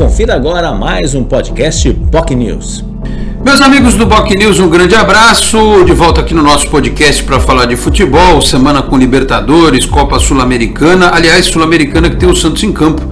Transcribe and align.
Confira 0.00 0.34
agora 0.34 0.72
mais 0.72 1.14
um 1.14 1.22
podcast 1.22 1.92
POC 2.10 2.34
News. 2.34 2.82
Meus 3.44 3.60
amigos 3.60 3.96
do 3.96 4.06
Boc 4.06 4.30
News, 4.30 4.58
um 4.58 4.70
grande 4.70 4.94
abraço. 4.94 5.84
De 5.84 5.92
volta 5.92 6.22
aqui 6.22 6.32
no 6.32 6.40
nosso 6.42 6.70
podcast 6.70 7.22
para 7.22 7.38
falar 7.38 7.66
de 7.66 7.76
futebol. 7.76 8.40
Semana 8.40 8.80
com 8.80 8.96
Libertadores, 8.96 9.84
Copa 9.84 10.18
Sul-Americana. 10.18 11.10
Aliás, 11.12 11.44
Sul-Americana 11.44 12.08
que 12.08 12.16
tem 12.16 12.26
o 12.26 12.34
Santos 12.34 12.62
em 12.62 12.72
campo 12.72 13.02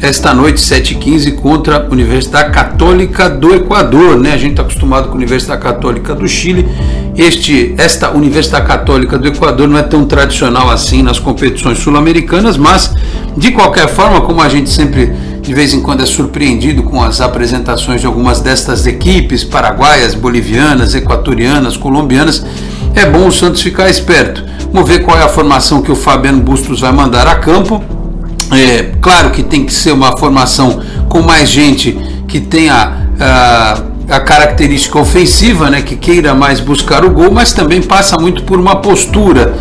esta 0.00 0.32
noite, 0.32 0.58
7h15, 0.58 1.34
contra 1.34 1.86
a 1.86 1.92
Universidade 1.92 2.50
Católica 2.50 3.28
do 3.28 3.54
Equador. 3.54 4.16
Né? 4.16 4.32
A 4.32 4.38
gente 4.38 4.52
está 4.52 4.62
acostumado 4.62 5.08
com 5.08 5.12
a 5.12 5.16
Universidade 5.16 5.60
Católica 5.60 6.14
do 6.14 6.26
Chile. 6.26 6.66
Este, 7.14 7.74
esta 7.76 8.10
Universidade 8.10 8.66
Católica 8.66 9.18
do 9.18 9.28
Equador 9.28 9.68
não 9.68 9.76
é 9.76 9.82
tão 9.82 10.06
tradicional 10.06 10.70
assim 10.70 11.02
nas 11.02 11.18
competições 11.18 11.78
sul-americanas, 11.78 12.56
mas 12.56 12.94
de 13.36 13.50
qualquer 13.50 13.88
forma, 13.88 14.22
como 14.22 14.40
a 14.40 14.48
gente 14.48 14.70
sempre 14.70 15.12
de 15.48 15.54
vez 15.54 15.72
em 15.72 15.80
quando 15.80 16.02
é 16.02 16.06
surpreendido 16.06 16.82
com 16.82 17.02
as 17.02 17.22
apresentações 17.22 18.02
de 18.02 18.06
algumas 18.06 18.42
destas 18.42 18.86
equipes 18.86 19.42
paraguaias, 19.42 20.14
bolivianas, 20.14 20.94
equatorianas, 20.94 21.74
colombianas, 21.74 22.44
é 22.94 23.06
bom 23.06 23.28
o 23.28 23.32
Santos 23.32 23.62
ficar 23.62 23.88
esperto. 23.88 24.44
Vamos 24.70 24.86
ver 24.86 24.98
qual 24.98 25.16
é 25.16 25.22
a 25.22 25.28
formação 25.28 25.80
que 25.80 25.90
o 25.90 25.96
Fabiano 25.96 26.42
Bustos 26.42 26.80
vai 26.80 26.92
mandar 26.92 27.26
a 27.26 27.36
campo. 27.36 27.82
É, 28.52 28.92
claro 29.00 29.30
que 29.30 29.42
tem 29.42 29.64
que 29.64 29.72
ser 29.72 29.92
uma 29.92 30.14
formação 30.18 30.82
com 31.08 31.22
mais 31.22 31.48
gente 31.48 31.98
que 32.28 32.40
tenha 32.40 33.08
a, 33.18 33.80
a 34.16 34.20
característica 34.20 34.98
ofensiva, 34.98 35.70
né, 35.70 35.80
que 35.80 35.96
queira 35.96 36.34
mais 36.34 36.60
buscar 36.60 37.06
o 37.06 37.10
gol, 37.10 37.30
mas 37.30 37.54
também 37.54 37.80
passa 37.80 38.18
muito 38.18 38.42
por 38.42 38.60
uma 38.60 38.76
postura 38.82 39.54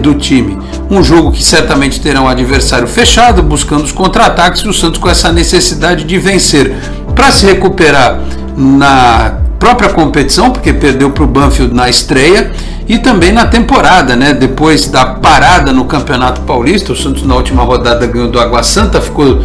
do 0.00 0.14
time. 0.14 0.58
Um 0.90 1.02
jogo 1.02 1.32
que 1.32 1.42
certamente 1.42 2.00
terá 2.00 2.20
um 2.20 2.28
adversário 2.28 2.86
fechado, 2.86 3.42
buscando 3.42 3.84
os 3.84 3.92
contra-ataques, 3.92 4.62
e 4.62 4.68
o 4.68 4.72
Santos 4.72 4.98
com 4.98 5.08
essa 5.08 5.32
necessidade 5.32 6.04
de 6.04 6.18
vencer. 6.18 6.74
Para 7.14 7.30
se 7.30 7.46
recuperar 7.46 8.20
na 8.56 9.38
própria 9.58 9.88
competição, 9.88 10.50
porque 10.50 10.72
perdeu 10.72 11.10
para 11.10 11.24
o 11.24 11.26
Banfield 11.26 11.74
na 11.74 11.88
estreia, 11.88 12.52
e 12.86 12.98
também 12.98 13.32
na 13.32 13.46
temporada, 13.46 14.14
né? 14.14 14.34
Depois 14.34 14.86
da 14.86 15.06
parada 15.06 15.72
no 15.72 15.86
Campeonato 15.86 16.42
Paulista, 16.42 16.92
o 16.92 16.96
Santos 16.96 17.22
na 17.24 17.34
última 17.34 17.62
rodada 17.62 18.06
ganhou 18.06 18.28
do 18.28 18.38
Água 18.38 18.62
Santa, 18.62 19.00
ficou 19.00 19.42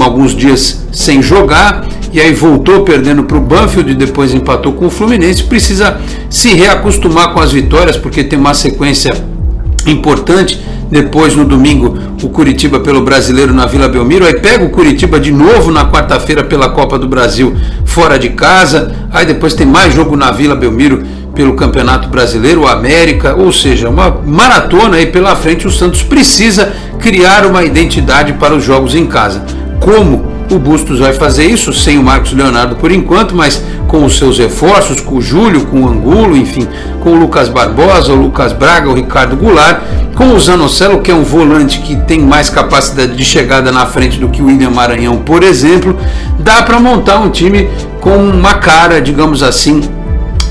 alguns 0.00 0.34
dias 0.34 0.86
sem 0.92 1.22
jogar 1.22 1.86
e 2.12 2.20
aí 2.20 2.32
voltou 2.32 2.84
perdendo 2.84 3.24
para 3.24 3.36
o 3.36 3.40
Banfield 3.40 3.90
e 3.90 3.94
depois 3.94 4.34
empatou 4.34 4.72
com 4.72 4.86
o 4.86 4.90
Fluminense. 4.90 5.44
Precisa 5.44 5.98
se 6.30 6.54
reacostumar 6.54 7.32
com 7.32 7.40
as 7.40 7.52
vitórias 7.52 7.96
porque 7.96 8.24
tem 8.24 8.38
uma 8.38 8.54
sequência 8.54 9.12
importante. 9.90 10.60
Depois, 10.90 11.36
no 11.36 11.44
domingo, 11.44 11.98
o 12.22 12.28
Curitiba 12.30 12.80
pelo 12.80 13.02
Brasileiro 13.02 13.52
na 13.52 13.66
Vila 13.66 13.88
Belmiro. 13.88 14.24
Aí 14.24 14.34
pega 14.34 14.64
o 14.64 14.70
Curitiba 14.70 15.20
de 15.20 15.30
novo 15.30 15.70
na 15.70 15.90
quarta-feira 15.90 16.42
pela 16.42 16.70
Copa 16.70 16.98
do 16.98 17.06
Brasil 17.06 17.54
fora 17.84 18.18
de 18.18 18.30
casa. 18.30 18.92
Aí 19.10 19.26
depois 19.26 19.54
tem 19.54 19.66
mais 19.66 19.92
jogo 19.92 20.16
na 20.16 20.30
Vila 20.30 20.54
Belmiro 20.54 21.02
pelo 21.34 21.54
Campeonato 21.54 22.08
Brasileiro, 22.08 22.62
o 22.62 22.66
América, 22.66 23.36
ou 23.36 23.52
seja, 23.52 23.88
uma 23.88 24.10
maratona 24.10 24.96
aí 24.96 25.06
pela 25.06 25.36
frente. 25.36 25.66
O 25.66 25.70
Santos 25.70 26.02
precisa 26.02 26.72
criar 26.98 27.46
uma 27.46 27.62
identidade 27.62 28.32
para 28.32 28.54
os 28.54 28.64
jogos 28.64 28.94
em 28.94 29.06
casa. 29.06 29.44
Como 29.78 30.27
o 30.50 30.58
Bustos 30.58 30.98
vai 30.98 31.12
fazer 31.12 31.46
isso 31.46 31.72
sem 31.72 31.98
o 31.98 32.02
Marcos 32.02 32.32
Leonardo 32.32 32.76
por 32.76 32.90
enquanto, 32.90 33.34
mas 33.34 33.62
com 33.86 34.04
os 34.04 34.16
seus 34.16 34.38
reforços, 34.38 35.00
com 35.00 35.16
o 35.16 35.22
Júlio, 35.22 35.66
com 35.66 35.82
o 35.82 35.88
Angulo, 35.88 36.36
enfim, 36.36 36.66
com 37.00 37.10
o 37.10 37.18
Lucas 37.18 37.48
Barbosa, 37.48 38.12
o 38.12 38.16
Lucas 38.16 38.52
Braga, 38.52 38.88
o 38.88 38.94
Ricardo 38.94 39.36
Goulart, 39.36 39.80
com 40.14 40.34
o 40.34 40.40
Zanocelo, 40.40 41.00
que 41.00 41.10
é 41.10 41.14
um 41.14 41.22
volante 41.22 41.78
que 41.80 41.96
tem 41.96 42.20
mais 42.20 42.50
capacidade 42.50 43.14
de 43.14 43.24
chegada 43.24 43.70
na 43.70 43.86
frente 43.86 44.18
do 44.18 44.28
que 44.28 44.42
o 44.42 44.46
William 44.46 44.70
Maranhão, 44.70 45.18
por 45.18 45.42
exemplo, 45.42 45.96
dá 46.38 46.62
para 46.62 46.80
montar 46.80 47.18
um 47.18 47.30
time 47.30 47.68
com 48.00 48.16
uma 48.16 48.54
cara, 48.54 49.00
digamos 49.00 49.42
assim, 49.42 49.82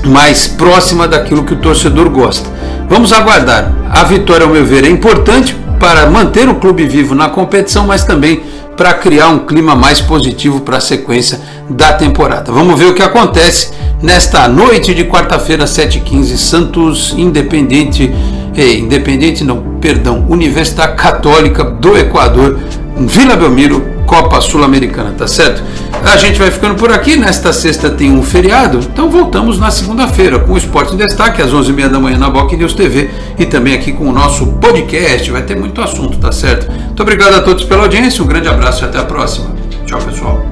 mais 0.06 0.46
próxima 0.46 1.06
daquilo 1.06 1.44
que 1.44 1.54
o 1.54 1.58
torcedor 1.58 2.08
gosta. 2.08 2.48
Vamos 2.88 3.12
aguardar. 3.12 3.72
A 3.90 4.04
vitória, 4.04 4.46
ao 4.46 4.52
meu 4.52 4.64
ver, 4.64 4.84
é 4.84 4.88
importante 4.88 5.56
para 5.78 6.10
manter 6.10 6.48
o 6.48 6.56
clube 6.56 6.86
vivo 6.86 7.14
na 7.14 7.28
competição, 7.28 7.86
mas 7.86 8.04
também 8.04 8.42
para 8.76 8.94
criar 8.94 9.28
um 9.28 9.40
clima 9.40 9.74
mais 9.74 10.00
positivo 10.00 10.60
para 10.60 10.76
a 10.76 10.80
sequência 10.80 11.40
da 11.68 11.92
temporada. 11.92 12.52
Vamos 12.52 12.78
ver 12.78 12.86
o 12.86 12.94
que 12.94 13.02
acontece 13.02 13.72
nesta 14.00 14.46
noite 14.46 14.94
de 14.94 15.04
quarta-feira, 15.04 15.64
7h15, 15.64 16.36
Santos 16.36 17.14
Independente, 17.16 18.12
eh, 18.56 18.74
Independente 18.74 19.42
não, 19.42 19.78
perdão, 19.80 20.24
Universidade 20.28 20.94
Católica 20.96 21.64
do 21.64 21.98
Equador, 21.98 22.58
Vila 22.96 23.36
Belmiro, 23.36 23.84
Copa 24.06 24.40
Sul-Americana, 24.40 25.12
tá 25.16 25.26
certo? 25.26 25.62
A 26.04 26.16
gente 26.16 26.38
vai 26.38 26.50
ficando 26.50 26.74
por 26.74 26.92
aqui. 26.92 27.16
Nesta 27.16 27.52
sexta 27.52 27.90
tem 27.90 28.10
um 28.10 28.22
feriado, 28.22 28.78
então 28.78 29.10
voltamos 29.10 29.58
na 29.58 29.70
segunda-feira 29.70 30.38
com 30.38 30.52
o 30.52 30.58
Esporte 30.58 30.94
em 30.94 30.96
Destaque, 30.96 31.42
às 31.42 31.52
11h30 31.52 31.88
da 31.88 32.00
manhã 32.00 32.18
na 32.18 32.30
Boc 32.30 32.52
News 32.52 32.74
TV 32.74 33.10
e 33.38 33.46
também 33.46 33.74
aqui 33.74 33.92
com 33.92 34.08
o 34.08 34.12
nosso 34.12 34.46
podcast. 34.54 35.30
Vai 35.30 35.42
ter 35.42 35.56
muito 35.56 35.80
assunto, 35.80 36.18
tá 36.18 36.32
certo? 36.32 36.70
Muito 36.70 37.02
obrigado 37.02 37.34
a 37.34 37.42
todos 37.42 37.64
pela 37.64 37.82
audiência, 37.82 38.22
um 38.22 38.26
grande 38.26 38.48
abraço 38.48 38.84
e 38.84 38.86
até 38.86 38.98
a 38.98 39.04
próxima. 39.04 39.54
Tchau, 39.86 40.00
pessoal. 40.00 40.42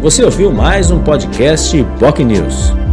Você 0.00 0.24
ouviu 0.24 0.52
mais 0.52 0.90
um 0.90 1.00
podcast 1.00 1.82
Boc 1.98 2.18
News. 2.20 2.85